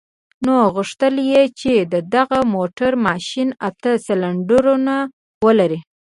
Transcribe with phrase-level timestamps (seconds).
[0.45, 4.93] نو غوښتل يې چې د دغه موټر ماشين اته سلنډرونه
[5.45, 5.79] ولري.